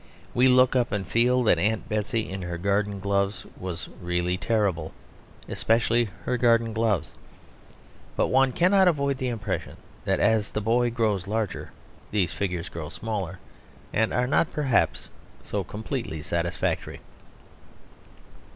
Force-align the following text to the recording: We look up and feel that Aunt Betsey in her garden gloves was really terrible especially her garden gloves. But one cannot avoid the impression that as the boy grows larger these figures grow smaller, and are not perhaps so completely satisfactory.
We 0.33 0.47
look 0.47 0.75
up 0.75 0.91
and 0.91 1.05
feel 1.07 1.43
that 1.43 1.59
Aunt 1.59 1.87
Betsey 1.87 2.27
in 2.27 2.41
her 2.41 2.57
garden 2.57 2.99
gloves 2.99 3.45
was 3.55 3.87
really 4.01 4.35
terrible 4.35 4.93
especially 5.47 6.05
her 6.25 6.37
garden 6.39 6.73
gloves. 6.73 7.13
But 8.15 8.29
one 8.29 8.51
cannot 8.51 8.87
avoid 8.87 9.19
the 9.19 9.27
impression 9.27 9.77
that 10.05 10.19
as 10.19 10.49
the 10.49 10.59
boy 10.59 10.89
grows 10.89 11.27
larger 11.27 11.69
these 12.09 12.33
figures 12.33 12.67
grow 12.67 12.89
smaller, 12.89 13.37
and 13.93 14.11
are 14.11 14.25
not 14.25 14.51
perhaps 14.51 15.07
so 15.43 15.63
completely 15.63 16.23
satisfactory. 16.23 16.99